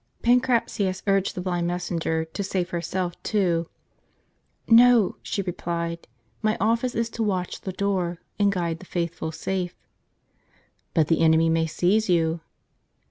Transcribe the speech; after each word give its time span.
Pancratius 0.23 1.03
urged 1.05 1.35
the 1.35 1.41
blind 1.41 1.69
messengei 1.69 2.25
to 2.33 2.41
save 2.43 2.71
herself 2.71 3.21
too. 3.21 3.69
"No," 4.67 5.17
she 5.21 5.43
replied, 5.43 6.07
"my 6.41 6.57
office 6.59 6.95
is 6.95 7.07
to 7.11 7.21
watch 7.21 7.61
the 7.61 7.71
door, 7.71 8.17
and 8.39 8.51
guide 8.51 8.79
the 8.79 8.85
faithful 8.87 9.31
safe."" 9.31 9.75
But 10.95 11.07
the 11.07 11.21
enemy 11.21 11.49
may 11.49 11.67
seize 11.67 12.09
you." 12.09 12.39